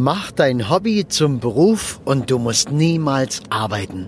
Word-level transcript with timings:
Mach 0.00 0.30
dein 0.30 0.70
Hobby 0.70 1.08
zum 1.08 1.40
Beruf 1.40 1.98
und 2.04 2.30
du 2.30 2.38
musst 2.38 2.70
niemals 2.70 3.42
arbeiten. 3.50 4.06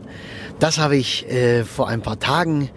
Das 0.61 0.79
habe 0.79 0.97
ich 0.97 1.29
äh, 1.29 1.65
vor 1.65 1.89
ein 1.89 2.01
paar 2.01 2.21
Tagen 2.21 2.71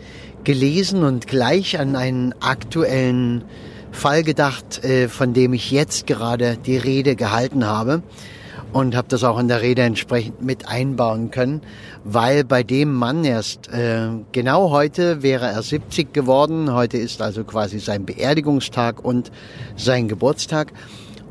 gelesen 0.43 1.03
und 1.03 1.27
gleich 1.27 1.79
an 1.79 1.95
einen 1.95 2.33
aktuellen 2.41 3.43
Fall 3.91 4.23
gedacht, 4.23 4.83
äh, 4.83 5.09
von 5.09 5.35
dem 5.35 5.53
ich 5.53 5.69
jetzt 5.69 6.07
gerade 6.07 6.57
die 6.57 6.75
Rede 6.75 7.15
gehalten 7.15 7.67
habe 7.67 8.01
und 8.71 8.95
habe 8.95 9.09
das 9.09 9.23
auch 9.23 9.37
in 9.37 9.47
der 9.47 9.61
Rede 9.61 9.83
entsprechend 9.83 10.41
mit 10.41 10.67
einbauen 10.67 11.29
können, 11.29 11.61
weil 12.03 12.43
bei 12.43 12.63
dem 12.63 12.95
Mann 12.95 13.23
erst 13.25 13.67
äh, 13.67 14.07
genau 14.31 14.71
heute 14.71 15.21
wäre 15.21 15.45
er 15.45 15.61
70 15.61 16.13
geworden. 16.13 16.73
Heute 16.73 16.97
ist 16.97 17.21
also 17.21 17.43
quasi 17.43 17.77
sein 17.77 18.07
Beerdigungstag 18.07 19.05
und 19.05 19.31
sein 19.75 20.07
Geburtstag. 20.07 20.73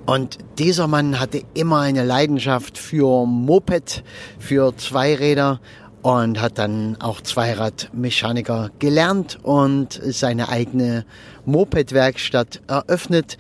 Und 0.05 0.39
dieser 0.59 0.89
Mann 0.89 1.21
hatte 1.21 1.43
immer 1.55 1.81
eine 1.81 2.05
Leidenschaft 2.05 2.77
für 2.77 3.25
Moped, 3.27 4.03
für 4.39 4.77
Zweiräder 4.77 5.61
und 6.03 6.41
hat 6.41 6.59
dann 6.59 6.97
auch 7.01 7.21
Zweiradmechaniker 7.21 8.71
gelernt 8.81 9.39
und 9.43 10.01
seine 10.05 10.49
eigene 10.49 11.05
Mopedwerkstatt 11.45 12.61
eröffnet. 12.67 13.39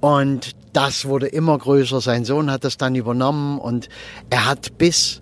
Und 0.00 0.52
das 0.72 1.06
wurde 1.06 1.26
immer 1.26 1.58
größer. 1.58 2.00
Sein 2.00 2.24
Sohn 2.24 2.50
hat 2.50 2.64
das 2.64 2.76
dann 2.76 2.94
übernommen 2.94 3.58
und 3.58 3.88
er 4.30 4.46
hat 4.46 4.78
bis 4.78 5.20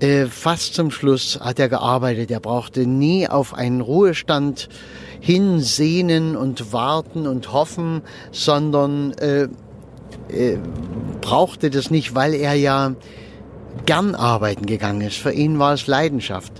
äh, 0.00 0.26
fast 0.26 0.74
zum 0.74 0.90
Schluss 0.90 1.38
hat 1.40 1.60
er 1.60 1.68
gearbeitet. 1.68 2.30
Er 2.32 2.40
brauchte 2.40 2.86
nie 2.86 3.28
auf 3.28 3.54
einen 3.54 3.80
Ruhestand 3.80 4.68
hinsehnen 5.20 6.36
und 6.36 6.72
warten 6.72 7.26
und 7.26 7.52
hoffen, 7.52 8.02
sondern 8.32 9.12
äh, 9.12 9.48
äh, 10.28 10.56
brauchte 11.20 11.70
das 11.70 11.90
nicht, 11.90 12.14
weil 12.14 12.34
er 12.34 12.54
ja 12.54 12.94
gern 13.86 14.14
arbeiten 14.14 14.66
gegangen 14.66 15.00
ist. 15.00 15.16
Für 15.16 15.32
ihn 15.32 15.58
war 15.58 15.74
es 15.74 15.86
Leidenschaft. 15.86 16.52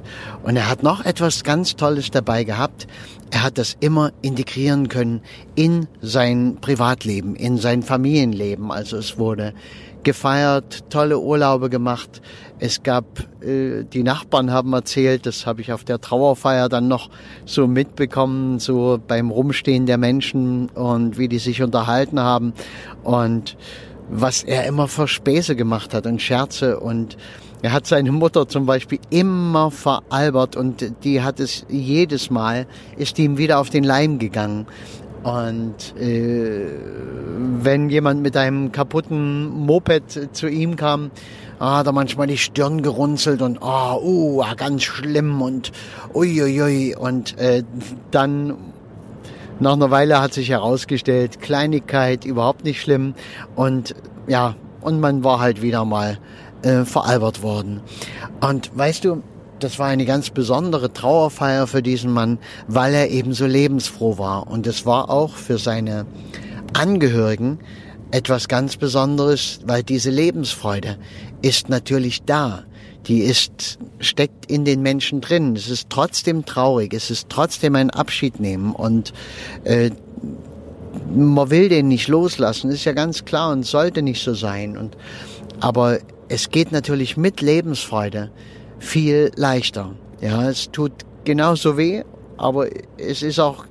Und 0.43 0.57
er 0.57 0.69
hat 0.69 0.83
noch 0.83 1.05
etwas 1.05 1.45
ganz 1.45 1.77
Tolles 1.77 2.11
dabei 2.11 2.45
gehabt. 2.45 2.87
Er 3.35 3.43
hat 3.43 3.59
das 3.59 3.77
immer 3.81 4.13
integrieren 4.23 4.87
können 4.87 5.21
in 5.57 5.89
sein 6.01 6.59
Privatleben, 6.61 7.35
in 7.35 7.59
sein 7.59 7.83
Familienleben. 7.83 8.71
Also 8.71 8.97
es 8.97 9.19
wurde 9.19 9.55
gefeiert, 10.05 10.89
tolle 10.89 11.19
Urlaube 11.19 11.69
gemacht. 11.69 12.23
Es 12.61 12.85
gab, 12.85 13.05
äh, 13.43 13.83
die 13.83 14.05
Nachbarn 14.05 14.53
haben 14.53 14.73
erzählt, 14.73 15.27
das 15.27 15.47
habe 15.47 15.63
ich 15.63 15.73
auf 15.73 15.83
der 15.83 16.01
Trauerfeier 16.01 16.69
dann 16.69 16.87
noch 16.87 17.11
so 17.45 17.67
mitbekommen, 17.67 18.61
so 18.61 19.01
beim 19.05 19.33
Rumstehen 19.33 19.87
der 19.87 19.99
Menschen 19.99 20.69
und 20.69 21.19
wie 21.19 21.27
die 21.27 21.41
sich 21.41 21.61
unterhalten 21.61 22.21
haben 22.21 22.53
und 23.03 23.57
was 24.09 24.45
er 24.45 24.65
immer 24.67 24.87
für 24.87 25.09
Späße 25.09 25.57
gemacht 25.57 25.93
hat 25.93 26.07
und 26.07 26.23
Scherze 26.23 26.79
und 26.79 27.17
er 27.65 27.73
hat 27.73 27.87
seine 27.87 28.13
Mutter 28.13 28.47
zum 28.47 28.67
Beispiel 28.67 28.99
immer 29.09 29.71
veralbert 29.71 30.55
und 30.55 30.93
die 31.03 31.23
hat 31.23 31.41
es 31.41 31.65
jedes 31.71 32.29
Mal, 32.29 32.67
ist 32.99 33.19
ihm 33.19 33.39
wieder 33.39 33.59
auf 33.59 33.71
den 33.71 33.85
Leim 33.85 34.19
gegangen. 34.19 34.67
Und 35.23 35.99
äh, 35.99 36.67
wenn 37.63 37.89
jemand 37.89 38.21
mit 38.21 38.37
einem 38.37 38.71
kaputten 38.71 39.49
Moped 39.49 40.37
zu 40.37 40.47
ihm 40.47 40.77
kam, 40.77 41.11
hat 41.59 41.87
er 41.87 41.93
manchmal 41.93 42.27
die 42.27 42.37
Stirn 42.37 42.83
gerunzelt 42.83 43.41
und 43.41 43.61
oh, 43.63 43.99
uh, 44.03 44.45
ganz 44.59 44.83
schlimm 44.83 45.41
und 45.41 45.73
uiuiui. 46.13 46.95
Und 46.95 47.39
äh, 47.39 47.63
dann 48.11 48.59
nach 49.59 49.73
einer 49.73 49.91
Weile 49.91 50.21
hat 50.21 50.35
sich 50.35 50.51
herausgestellt, 50.51 51.41
Kleinigkeit, 51.41 52.27
überhaupt 52.27 52.67
nicht 52.67 52.83
schlimm. 52.83 53.15
Und 53.57 53.95
ja, 54.27 54.55
und 54.83 55.01
man 55.01 55.25
war 55.25 55.41
halt 55.41 55.63
wieder 55.63 55.87
mal 55.87 56.19
äh, 56.65 56.85
veralbert 56.85 57.43
worden. 57.43 57.81
Und 58.41 58.71
weißt 58.77 59.05
du, 59.05 59.23
das 59.61 59.79
war 59.79 59.87
eine 59.87 60.05
ganz 60.05 60.31
besondere 60.31 60.93
Trauerfeier 60.93 61.67
für 61.67 61.83
diesen 61.83 62.13
Mann, 62.13 62.39
weil 62.67 62.95
er 62.95 63.11
eben 63.11 63.33
so 63.33 63.47
lebensfroh 63.47 64.19
war. 64.19 64.49
Und 64.49 64.67
es 64.67 64.85
war 64.85 65.11
auch 65.11 65.37
für 65.37 65.59
seine 65.59 66.07
Angehörigen 66.73 67.59
etwas 68.11 68.49
ganz 68.49 68.77
Besonderes, 68.77 69.61
weil 69.65 69.83
diese 69.83 70.11
Lebensfreude 70.11 70.99
ist 71.43 71.69
natürlich 71.69 72.23
da. 72.25 72.65
Die 73.07 73.21
ist, 73.21 73.79
steckt 74.01 74.51
in 74.51 74.65
den 74.65 74.83
Menschen 74.83 75.21
drin. 75.21 75.57
Es 75.57 75.69
ist 75.69 75.91
trotzdem 75.91 76.45
traurig. 76.45 76.95
Es 76.95 77.11
ist 77.11 77.29
trotzdem 77.29 77.75
ein 77.77 77.91
Abschied 77.91 78.41
nehmen. 78.41 78.73
Und 78.73 79.13
äh, 79.65 79.91
man 81.15 81.51
will 81.51 81.69
den 81.69 81.89
nicht 81.89 82.09
loslassen, 82.09 82.71
ist 82.71 82.85
ja 82.85 82.93
ganz 82.93 83.25
klar 83.25 83.53
und 83.53 83.65
sollte 83.65 84.03
nicht 84.03 84.23
so 84.23 84.35
sein. 84.35 84.79
Und, 84.79 84.97
aber 85.61 85.99
es 86.29 86.51
geht 86.51 86.73
natürlich 86.73 87.17
mit 87.17 87.41
Lebensfreude 87.41 88.31
viel 88.79 89.31
leichter. 89.37 89.95
Ja, 90.21 90.49
es 90.49 90.71
tut 90.71 90.93
genauso 91.25 91.77
weh, 91.77 92.03
aber 92.37 92.69
es 92.99 93.23
ist 93.23 93.39
auch 93.39 93.67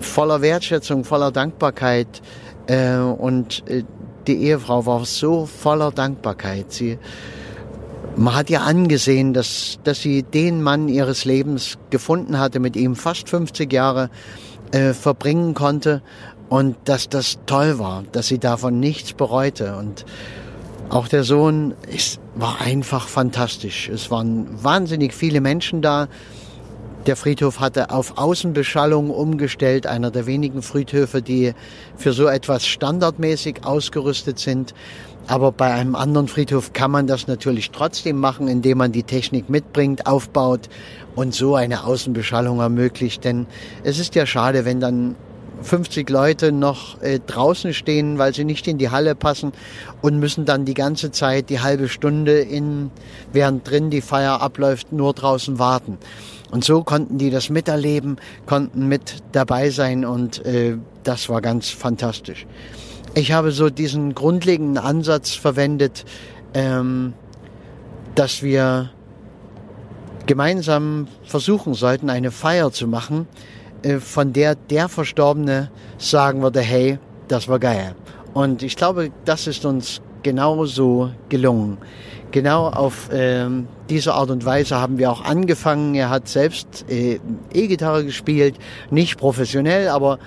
voller 0.00 0.40
Wertschätzung, 0.40 1.04
voller 1.04 1.30
Dankbarkeit. 1.30 2.22
Äh, 2.66 2.96
und 2.98 3.68
äh, 3.68 3.84
die 4.26 4.44
Ehefrau 4.44 4.86
war 4.86 5.04
so 5.04 5.46
voller 5.46 5.90
Dankbarkeit. 5.90 6.72
Sie, 6.72 6.98
man 8.16 8.34
hat 8.34 8.50
ihr 8.50 8.62
angesehen, 8.62 9.32
dass, 9.32 9.78
dass 9.84 10.00
sie 10.00 10.22
den 10.22 10.62
Mann 10.62 10.88
ihres 10.88 11.24
Lebens 11.24 11.78
gefunden 11.90 12.38
hatte, 12.38 12.60
mit 12.60 12.76
ihm 12.76 12.96
fast 12.96 13.28
50 13.28 13.72
Jahre 13.72 14.10
äh, 14.72 14.92
verbringen 14.92 15.54
konnte 15.54 16.02
und 16.48 16.76
dass 16.84 17.08
das 17.08 17.38
toll 17.46 17.78
war, 17.78 18.04
dass 18.12 18.26
sie 18.28 18.38
davon 18.38 18.80
nichts 18.80 19.12
bereute. 19.12 19.76
Und 19.76 20.04
auch 20.90 21.08
der 21.08 21.24
Sohn 21.24 21.74
ist, 21.86 22.20
war 22.34 22.60
einfach 22.60 23.08
fantastisch. 23.08 23.88
Es 23.88 24.10
waren 24.10 24.46
wahnsinnig 24.62 25.14
viele 25.14 25.40
Menschen 25.40 25.82
da. 25.82 26.08
Der 27.06 27.16
Friedhof 27.16 27.60
hatte 27.60 27.90
auf 27.90 28.18
Außenbeschallung 28.18 29.08
umgestellt, 29.10 29.86
einer 29.86 30.10
der 30.10 30.26
wenigen 30.26 30.62
Friedhöfe, 30.62 31.22
die 31.22 31.54
für 31.96 32.12
so 32.12 32.26
etwas 32.26 32.66
standardmäßig 32.66 33.64
ausgerüstet 33.64 34.38
sind. 34.38 34.74
Aber 35.26 35.52
bei 35.52 35.72
einem 35.72 35.94
anderen 35.94 36.28
Friedhof 36.28 36.72
kann 36.72 36.90
man 36.90 37.06
das 37.06 37.26
natürlich 37.26 37.70
trotzdem 37.70 38.18
machen, 38.18 38.48
indem 38.48 38.78
man 38.78 38.92
die 38.92 39.04
Technik 39.04 39.48
mitbringt, 39.48 40.06
aufbaut 40.06 40.68
und 41.14 41.34
so 41.34 41.54
eine 41.54 41.84
Außenbeschallung 41.84 42.58
ermöglicht. 42.58 43.24
Denn 43.24 43.46
es 43.84 43.98
ist 43.98 44.14
ja 44.14 44.26
schade, 44.26 44.64
wenn 44.64 44.80
dann 44.80 45.14
50 45.62 46.08
Leute 46.10 46.52
noch 46.52 47.00
äh, 47.02 47.20
draußen 47.24 47.74
stehen, 47.74 48.18
weil 48.18 48.34
sie 48.34 48.44
nicht 48.44 48.66
in 48.66 48.78
die 48.78 48.90
Halle 48.90 49.14
passen 49.14 49.52
und 50.00 50.18
müssen 50.18 50.44
dann 50.44 50.64
die 50.64 50.74
ganze 50.74 51.10
Zeit, 51.10 51.50
die 51.50 51.60
halbe 51.60 51.88
Stunde 51.88 52.40
in, 52.40 52.90
während 53.32 53.68
drin 53.68 53.90
die 53.90 54.00
Feier 54.00 54.40
abläuft, 54.40 54.92
nur 54.92 55.12
draußen 55.12 55.58
warten. 55.58 55.98
Und 56.50 56.64
so 56.64 56.82
konnten 56.82 57.18
die 57.18 57.30
das 57.30 57.50
miterleben, 57.50 58.16
konnten 58.46 58.88
mit 58.88 59.22
dabei 59.32 59.70
sein 59.70 60.04
und 60.04 60.44
äh, 60.44 60.76
das 61.04 61.28
war 61.28 61.40
ganz 61.40 61.68
fantastisch. 61.68 62.46
Ich 63.14 63.32
habe 63.32 63.52
so 63.52 63.70
diesen 63.70 64.14
grundlegenden 64.14 64.78
Ansatz 64.78 65.32
verwendet, 65.32 66.04
ähm, 66.54 67.14
dass 68.14 68.42
wir 68.42 68.90
gemeinsam 70.26 71.08
versuchen 71.24 71.74
sollten, 71.74 72.10
eine 72.10 72.30
Feier 72.30 72.70
zu 72.72 72.86
machen, 72.86 73.26
von 74.00 74.32
der 74.32 74.54
der 74.54 74.88
Verstorbene 74.88 75.70
sagen 75.98 76.42
würde, 76.42 76.60
hey, 76.60 76.98
das 77.28 77.48
war 77.48 77.58
geil. 77.58 77.94
Und 78.34 78.62
ich 78.62 78.76
glaube, 78.76 79.10
das 79.24 79.46
ist 79.46 79.64
uns 79.64 80.00
genauso 80.22 81.10
gelungen. 81.28 81.78
Genau 82.30 82.68
auf 82.68 83.08
ähm, 83.12 83.66
diese 83.88 84.14
Art 84.14 84.30
und 84.30 84.44
Weise 84.44 84.76
haben 84.80 84.98
wir 84.98 85.10
auch 85.10 85.24
angefangen. 85.24 85.94
Er 85.96 86.10
hat 86.10 86.28
selbst 86.28 86.84
äh, 86.88 87.18
E-Gitarre 87.52 88.04
gespielt, 88.04 88.54
nicht 88.90 89.18
professionell, 89.18 89.88
aber 89.88 90.18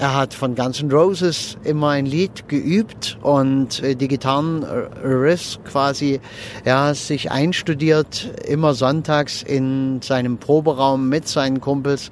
er 0.00 0.16
hat 0.16 0.32
von 0.32 0.54
Guns 0.54 0.80
N' 0.80 0.90
Roses 0.90 1.58
immer 1.62 1.90
ein 1.90 2.06
Lied 2.06 2.48
geübt 2.48 3.18
und 3.22 3.82
äh, 3.82 3.94
die 3.94 4.08
Gitarrenriffs 4.08 5.60
quasi 5.70 6.20
ja, 6.64 6.94
sich 6.94 7.30
einstudiert, 7.30 8.32
immer 8.48 8.72
sonntags 8.72 9.42
in 9.42 10.00
seinem 10.00 10.38
Proberaum 10.38 11.10
mit 11.10 11.28
seinen 11.28 11.60
Kumpels. 11.60 12.10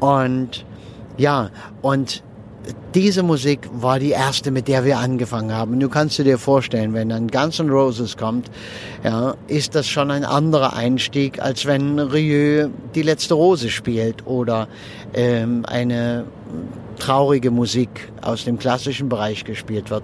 Und 0.00 0.64
ja, 1.18 1.50
und 1.82 2.22
diese 2.94 3.22
Musik 3.22 3.68
war 3.70 3.98
die 3.98 4.10
erste, 4.10 4.50
mit 4.50 4.66
der 4.66 4.86
wir 4.86 4.98
angefangen 4.98 5.52
haben. 5.52 5.78
Du 5.78 5.90
kannst 5.90 6.18
dir 6.18 6.38
vorstellen, 6.38 6.94
wenn 6.94 7.10
dann 7.10 7.28
Guns 7.28 7.60
N' 7.60 7.68
Roses 7.68 8.16
kommt, 8.16 8.50
ja, 9.04 9.34
ist 9.46 9.74
das 9.74 9.86
schon 9.86 10.10
ein 10.10 10.24
anderer 10.24 10.74
Einstieg, 10.74 11.38
als 11.38 11.66
wenn 11.66 11.98
Rieu 11.98 12.70
die 12.94 13.02
letzte 13.02 13.34
Rose 13.34 13.68
spielt 13.68 14.26
oder 14.26 14.68
ähm, 15.12 15.66
eine 15.66 16.24
traurige 16.98 17.50
Musik 17.50 18.12
aus 18.22 18.44
dem 18.44 18.58
klassischen 18.58 19.08
Bereich 19.08 19.44
gespielt 19.44 19.90
wird. 19.90 20.02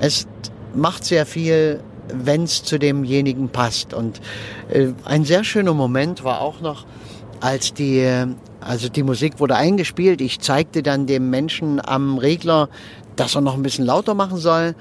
Es 0.00 0.26
macht 0.74 1.04
sehr 1.04 1.26
viel, 1.26 1.80
wenn 2.12 2.44
es 2.44 2.62
zu 2.62 2.78
demjenigen 2.78 3.48
passt. 3.48 3.94
Und 3.94 4.20
äh, 4.68 4.88
ein 5.04 5.24
sehr 5.24 5.44
schöner 5.44 5.74
Moment 5.74 6.24
war 6.24 6.40
auch 6.40 6.60
noch, 6.60 6.86
als 7.40 7.74
die, 7.74 8.06
also 8.60 8.88
die 8.88 9.02
Musik 9.02 9.40
wurde 9.40 9.56
eingespielt. 9.56 10.20
Ich 10.20 10.40
zeigte 10.40 10.82
dann 10.82 11.06
dem 11.06 11.30
Menschen 11.30 11.80
am 11.84 12.18
Regler, 12.18 12.68
dass 13.16 13.34
er 13.34 13.40
noch 13.40 13.54
ein 13.54 13.62
bisschen 13.62 13.84
lauter 13.84 14.14
machen 14.14 14.38
soll. 14.38 14.74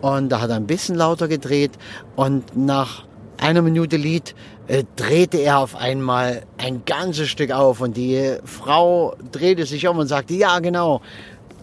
und 0.00 0.28
da 0.30 0.40
hat 0.40 0.50
er 0.50 0.56
ein 0.56 0.66
bisschen 0.66 0.94
lauter 0.94 1.28
gedreht 1.28 1.72
und 2.14 2.56
nach 2.56 3.07
einer 3.38 3.62
Minute 3.62 3.96
Lied 3.96 4.34
äh, 4.66 4.84
drehte 4.96 5.38
er 5.38 5.58
auf 5.58 5.76
einmal 5.76 6.42
ein 6.58 6.84
ganzes 6.84 7.28
Stück 7.28 7.50
auf 7.50 7.80
und 7.80 7.96
die 7.96 8.36
Frau 8.44 9.16
drehte 9.32 9.64
sich 9.66 9.86
um 9.88 9.98
und 9.98 10.08
sagte, 10.08 10.34
ja 10.34 10.58
genau, 10.58 11.00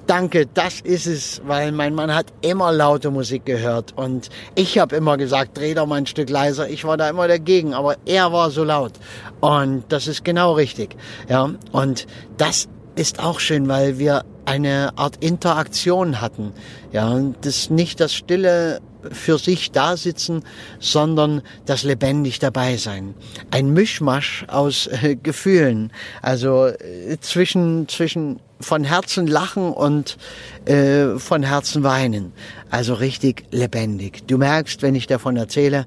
danke, 0.07 0.47
das 0.47 0.81
ist 0.81 1.07
es, 1.07 1.41
weil 1.45 1.71
mein 1.71 1.95
Mann 1.95 2.13
hat 2.13 2.27
immer 2.41 2.71
laute 2.71 3.11
Musik 3.11 3.45
gehört 3.45 3.93
und 3.95 4.29
ich 4.55 4.77
habe 4.77 4.95
immer 4.95 5.17
gesagt, 5.17 5.57
dreh 5.57 5.73
doch 5.73 5.85
mal 5.85 5.95
ein 5.95 6.05
Stück 6.05 6.29
leiser. 6.29 6.69
Ich 6.69 6.85
war 6.85 6.97
da 6.97 7.09
immer 7.09 7.27
dagegen, 7.27 7.73
aber 7.73 7.95
er 8.05 8.31
war 8.31 8.51
so 8.51 8.63
laut 8.63 8.93
und 9.41 9.83
das 9.89 10.07
ist 10.07 10.23
genau 10.23 10.53
richtig. 10.53 10.95
Ja, 11.29 11.51
und 11.71 12.07
das 12.37 12.67
ist 12.95 13.19
auch 13.19 13.39
schön, 13.39 13.67
weil 13.67 13.99
wir 13.99 14.23
eine 14.45 14.97
Art 14.97 15.17
Interaktion 15.23 16.21
hatten. 16.21 16.53
Ja, 16.91 17.19
das 17.41 17.69
nicht 17.69 17.99
das 17.99 18.13
stille 18.13 18.79
für 19.11 19.37
sich 19.37 19.71
da 19.71 19.97
sitzen, 19.97 20.43
sondern 20.79 21.41
das 21.65 21.83
lebendig 21.83 22.39
dabei 22.39 22.77
sein. 22.77 23.13
Ein 23.51 23.71
Mischmasch 23.71 24.45
aus 24.47 24.87
äh, 24.87 25.15
Gefühlen, 25.15 25.91
also 26.21 26.67
äh, 26.67 27.17
zwischen 27.19 27.87
zwischen 27.87 28.39
von 28.59 28.83
Herzen 28.83 29.27
lachen 29.27 29.71
und 29.73 30.17
äh, 30.65 31.19
von 31.19 31.43
Herzen 31.43 31.83
weinen, 31.83 32.31
also 32.69 32.93
richtig 32.93 33.43
lebendig. 33.51 34.25
Du 34.27 34.37
merkst, 34.37 34.81
wenn 34.81 34.95
ich 34.95 35.07
davon 35.07 35.35
erzähle, 35.35 35.85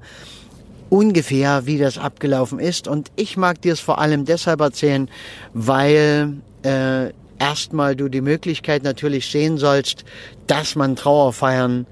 ungefähr, 0.89 1.65
wie 1.65 1.77
das 1.77 1.97
abgelaufen 1.97 2.59
ist. 2.59 2.87
Und 2.87 3.11
ich 3.15 3.37
mag 3.37 3.61
dir 3.61 3.73
es 3.73 3.79
vor 3.79 3.99
allem 3.99 4.25
deshalb 4.25 4.61
erzählen, 4.61 5.09
weil 5.53 6.33
äh, 6.63 7.11
erstmal 7.39 7.95
du 7.95 8.09
die 8.09 8.21
Möglichkeit 8.21 8.83
natürlich 8.83 9.31
sehen 9.31 9.57
sollst, 9.57 10.03
dass 10.47 10.75
man 10.75 10.95
Trauerfeiern 10.95 11.87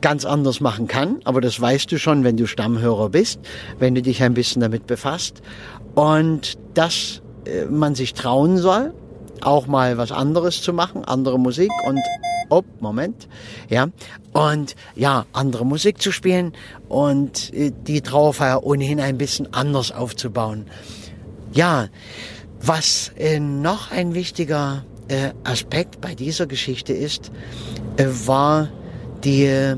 ganz 0.00 0.24
anders 0.24 0.60
machen 0.60 0.86
kann. 0.86 1.20
Aber 1.24 1.40
das 1.40 1.60
weißt 1.60 1.90
du 1.90 1.98
schon, 1.98 2.24
wenn 2.24 2.36
du 2.36 2.46
Stammhörer 2.46 3.08
bist, 3.08 3.40
wenn 3.78 3.94
du 3.94 4.02
dich 4.02 4.22
ein 4.22 4.34
bisschen 4.34 4.60
damit 4.60 4.86
befasst. 4.86 5.40
Und 5.94 6.58
dass 6.74 7.22
äh, 7.46 7.64
man 7.66 7.94
sich 7.94 8.14
trauen 8.14 8.58
soll, 8.58 8.92
auch 9.40 9.66
mal 9.66 9.96
was 9.98 10.12
anderes 10.12 10.62
zu 10.62 10.72
machen, 10.72 11.04
andere 11.04 11.38
Musik 11.38 11.70
und 11.86 12.00
oh, 12.50 12.62
Moment, 12.80 13.28
ja, 13.68 13.88
und 14.32 14.74
ja, 14.94 15.26
andere 15.32 15.64
Musik 15.64 16.00
zu 16.00 16.12
spielen 16.12 16.52
und 16.88 17.52
äh, 17.54 17.72
die 17.86 18.00
Trauerfeier 18.00 18.64
ohnehin 18.64 19.00
ein 19.00 19.18
bisschen 19.18 19.52
anders 19.52 19.92
aufzubauen. 19.92 20.66
Ja, 21.52 21.88
was 22.60 23.12
äh, 23.16 23.40
noch 23.40 23.90
ein 23.90 24.14
wichtiger 24.14 24.84
äh, 25.08 25.30
Aspekt 25.44 26.00
bei 26.00 26.14
dieser 26.14 26.46
Geschichte 26.46 26.92
ist, 26.92 27.30
äh, 27.96 28.06
war 28.26 28.68
die, 29.24 29.74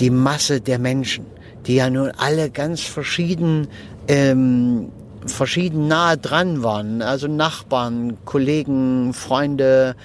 die 0.00 0.10
Masse 0.10 0.60
der 0.60 0.78
Menschen, 0.78 1.26
die 1.66 1.76
ja 1.76 1.90
nun 1.90 2.10
alle 2.16 2.50
ganz 2.50 2.80
verschieden, 2.82 3.68
ähm, 4.08 4.90
verschieden 5.26 5.88
nahe 5.88 6.18
dran 6.18 6.62
waren. 6.62 7.02
Also 7.02 7.26
Nachbarn, 7.28 8.18
Kollegen, 8.24 9.14
Freunde, 9.14 9.96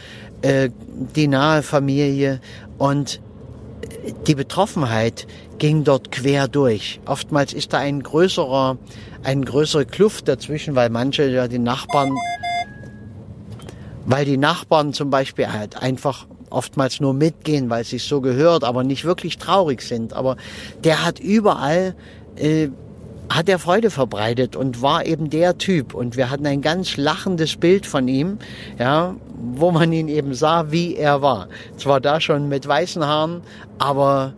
äh, 0.41 0.69
die 1.15 1.27
nahe 1.27 1.63
Familie 1.63 2.39
und 2.77 3.19
die 4.27 4.35
Betroffenheit 4.35 5.27
ging 5.57 5.83
dort 5.83 6.11
quer 6.11 6.47
durch. 6.47 6.99
Oftmals 7.05 7.53
ist 7.53 7.73
da 7.73 7.79
ein 7.79 8.01
größerer, 8.01 8.77
ein 9.23 9.43
größere 9.43 9.85
Kluft 9.85 10.27
dazwischen, 10.27 10.75
weil 10.75 10.89
manche 10.89 11.27
ja 11.29 11.47
die 11.47 11.59
Nachbarn, 11.59 12.15
weil 14.05 14.25
die 14.25 14.37
Nachbarn 14.37 14.93
zum 14.93 15.09
Beispiel 15.09 15.51
halt 15.51 15.81
einfach 15.81 16.27
oftmals 16.49 16.99
nur 16.99 17.13
mitgehen, 17.13 17.69
weil 17.69 17.81
es 17.81 17.89
sich 17.89 18.03
so 18.03 18.21
gehört, 18.21 18.63
aber 18.63 18.83
nicht 18.83 19.05
wirklich 19.05 19.37
traurig 19.37 19.81
sind. 19.81 20.13
Aber 20.13 20.37
der 20.83 21.05
hat 21.05 21.19
überall 21.19 21.95
äh, 22.35 22.69
hat 23.29 23.47
er 23.47 23.59
Freude 23.59 23.91
verbreitet 23.91 24.55
und 24.55 24.81
war 24.81 25.05
eben 25.05 25.29
der 25.29 25.57
Typ. 25.57 25.93
Und 25.93 26.17
wir 26.17 26.29
hatten 26.29 26.45
ein 26.47 26.61
ganz 26.61 26.97
lachendes 26.97 27.57
Bild 27.57 27.85
von 27.85 28.07
ihm, 28.07 28.39
ja, 28.77 29.15
wo 29.53 29.71
man 29.71 29.93
ihn 29.93 30.07
eben 30.07 30.33
sah, 30.33 30.71
wie 30.71 30.95
er 30.95 31.21
war. 31.21 31.47
Zwar 31.77 32.01
da 32.01 32.19
schon 32.19 32.49
mit 32.49 32.67
weißen 32.67 33.05
Haaren, 33.05 33.41
aber 33.77 34.33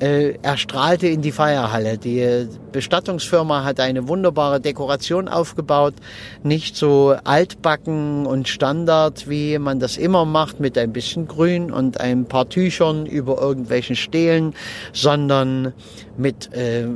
äh, 0.00 0.34
er 0.42 0.56
strahlte 0.56 1.08
in 1.08 1.22
die 1.22 1.32
Feierhalle. 1.32 1.98
Die 1.98 2.46
Bestattungsfirma 2.72 3.64
hat 3.64 3.80
eine 3.80 4.06
wunderbare 4.06 4.60
Dekoration 4.60 5.28
aufgebaut, 5.28 5.94
nicht 6.42 6.76
so 6.76 7.16
altbacken 7.24 8.26
und 8.26 8.48
Standard, 8.48 9.28
wie 9.28 9.58
man 9.58 9.80
das 9.80 9.96
immer 9.96 10.24
macht, 10.24 10.60
mit 10.60 10.78
ein 10.78 10.92
bisschen 10.92 11.26
Grün 11.26 11.72
und 11.72 12.00
ein 12.00 12.26
paar 12.26 12.48
Tüchern 12.48 13.06
über 13.06 13.40
irgendwelchen 13.40 13.96
Stelen, 13.96 14.54
sondern 14.92 15.72
mit 16.16 16.52
äh, 16.52 16.86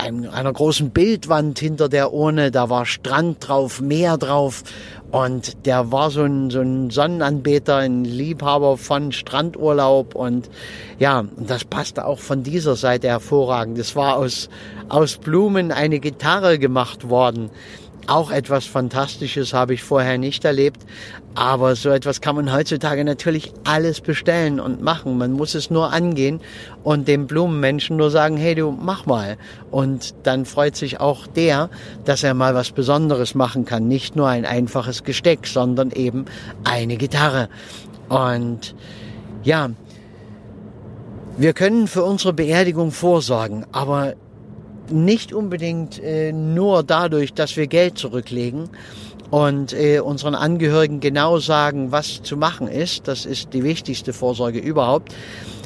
einer 0.00 0.52
großen 0.52 0.90
Bildwand 0.90 1.58
hinter 1.58 1.88
der 1.88 2.12
Urne, 2.12 2.50
da 2.50 2.70
war 2.70 2.86
Strand 2.86 3.46
drauf, 3.46 3.80
Meer 3.80 4.16
drauf 4.16 4.62
und 5.10 5.66
der 5.66 5.92
war 5.92 6.10
so 6.10 6.22
ein, 6.22 6.50
so 6.50 6.60
ein 6.60 6.90
Sonnenanbeter, 6.90 7.76
ein 7.76 8.04
Liebhaber 8.04 8.76
von 8.76 9.12
Strandurlaub 9.12 10.14
und 10.14 10.48
ja, 10.98 11.24
das 11.36 11.64
passte 11.64 12.06
auch 12.06 12.18
von 12.18 12.42
dieser 12.42 12.76
Seite 12.76 13.08
hervorragend. 13.08 13.78
Es 13.78 13.96
war 13.96 14.16
aus, 14.16 14.48
aus 14.88 15.16
Blumen 15.16 15.72
eine 15.72 16.00
Gitarre 16.00 16.58
gemacht 16.58 17.08
worden. 17.08 17.50
Auch 18.10 18.32
etwas 18.32 18.66
Fantastisches 18.66 19.52
habe 19.52 19.74
ich 19.74 19.84
vorher 19.84 20.18
nicht 20.18 20.44
erlebt. 20.44 20.84
Aber 21.36 21.76
so 21.76 21.90
etwas 21.90 22.20
kann 22.20 22.34
man 22.34 22.52
heutzutage 22.52 23.04
natürlich 23.04 23.52
alles 23.62 24.00
bestellen 24.00 24.58
und 24.58 24.82
machen. 24.82 25.16
Man 25.16 25.30
muss 25.30 25.54
es 25.54 25.70
nur 25.70 25.92
angehen 25.92 26.40
und 26.82 27.06
dem 27.06 27.28
Blumenmenschen 27.28 27.96
nur 27.96 28.10
sagen, 28.10 28.36
hey 28.36 28.56
du, 28.56 28.72
mach 28.72 29.06
mal. 29.06 29.36
Und 29.70 30.12
dann 30.24 30.44
freut 30.44 30.74
sich 30.74 30.98
auch 30.98 31.28
der, 31.28 31.70
dass 32.04 32.24
er 32.24 32.34
mal 32.34 32.56
was 32.56 32.72
Besonderes 32.72 33.36
machen 33.36 33.64
kann. 33.64 33.86
Nicht 33.86 34.16
nur 34.16 34.26
ein 34.26 34.44
einfaches 34.44 35.04
Gesteck, 35.04 35.46
sondern 35.46 35.92
eben 35.92 36.24
eine 36.64 36.96
Gitarre. 36.96 37.48
Und 38.08 38.74
ja, 39.44 39.70
wir 41.36 41.52
können 41.52 41.86
für 41.86 42.02
unsere 42.02 42.32
Beerdigung 42.32 42.90
vorsorgen, 42.90 43.66
aber 43.70 44.14
nicht 44.92 45.32
unbedingt 45.32 46.02
äh, 46.02 46.32
nur 46.32 46.82
dadurch, 46.82 47.32
dass 47.34 47.56
wir 47.56 47.66
Geld 47.66 47.98
zurücklegen 47.98 48.68
und 49.30 49.72
äh, 49.72 50.00
unseren 50.00 50.34
Angehörigen 50.34 51.00
genau 51.00 51.38
sagen, 51.38 51.92
was 51.92 52.22
zu 52.22 52.36
machen 52.36 52.68
ist. 52.68 53.08
Das 53.08 53.26
ist 53.26 53.52
die 53.52 53.62
wichtigste 53.62 54.12
Vorsorge 54.12 54.58
überhaupt. 54.58 55.14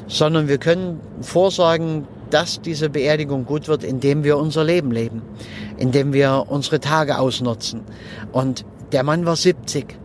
Sondern 0.07 0.49
wir 0.49 0.59
können 0.59 1.01
vorsorgen, 1.23 2.07
dass 2.29 2.61
diese 2.61 2.91
Beerdigung 2.91 3.47
gut 3.47 3.69
wird, 3.69 3.85
indem 3.85 4.23
wir 4.23 4.37
unser 4.37 4.65
Leben 4.65 4.91
leben, 4.91 5.23
indem 5.79 6.13
wir 6.13 6.45
unsere 6.49 6.79
Tage 6.79 7.19
ausnutzen. 7.19 7.81
Und 8.33 8.67
der 8.93 9.03
Mann 9.03 9.25
war 9.25 9.37
70, 9.37 9.97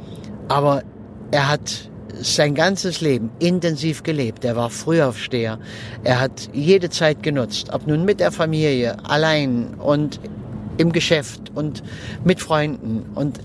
aber 0.48 0.84
er 1.32 1.50
hat 1.50 1.89
sein 2.22 2.56
ganzes 2.56 3.02
Leben 3.02 3.32
intensiv 3.40 4.04
gelebt. 4.04 4.46
Er 4.46 4.56
war 4.56 4.70
Frühaufsteher. 4.70 5.60
Er 6.04 6.20
hat 6.20 6.50
jede 6.54 6.90
Zeit 6.90 7.24
genutzt, 7.24 7.70
ob 7.72 7.88
nun 7.88 8.06
mit 8.06 8.20
der 8.20 8.32
Familie, 8.32 8.98
allein 9.06 9.76
und 9.76 10.20
im 10.78 10.92
Geschäft 10.92 11.52
und 11.56 11.84
mit 12.24 12.40
Freunden. 12.40 13.06
Und 13.16 13.40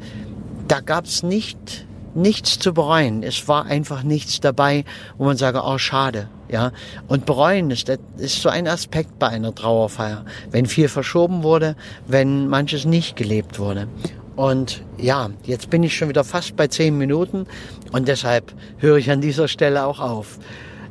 da 0.69 0.81
gab's 0.81 1.23
nicht 1.23 1.87
nichts 2.15 2.59
zu 2.59 2.73
bereuen. 2.73 3.23
Es 3.23 3.49
war 3.49 3.67
einfach 3.67 4.03
nichts 4.03 4.41
dabei, 4.41 4.85
wo 5.19 5.25
man 5.25 5.37
sage, 5.37 5.63
oh 5.65 5.79
schade, 5.79 6.29
ja. 6.49 6.73
Und 7.09 7.27
bereuen 7.27 7.71
ist, 7.71 7.89
ist 8.19 8.41
so 8.41 8.49
ein 8.49 8.69
Aspekt 8.69 9.19
bei 9.19 9.29
einer 9.29 9.55
Trauerfeier, 9.55 10.25
wenn 10.51 10.67
viel 10.67 10.89
verschoben 10.89 11.43
wurde, 11.43 11.77
wenn 12.07 12.49
manches 12.49 12.85
nicht 12.85 13.17
gelebt 13.17 13.59
wurde. 13.59 13.89
Und 14.37 14.83
ja, 14.99 15.31
jetzt 15.45 15.71
bin 15.71 15.83
ich 15.83 15.97
schon 15.97 16.09
wieder 16.09 16.25
fast 16.25 16.57
bei 16.57 16.67
zehn 16.67 16.99
Minuten 16.99 17.47
und 17.93 18.09
deshalb 18.09 18.53
höre 18.79 18.97
ich 18.97 19.11
an 19.11 19.21
dieser 19.21 19.49
Stelle 19.49 19.87
auch 19.87 20.01
auf. 20.01 20.39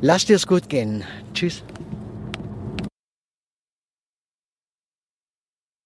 Lass 0.02 0.26
dir 0.26 0.36
es 0.36 0.48
gut 0.48 0.70
gehen. 0.70 1.04
Tschüss. 1.34 1.64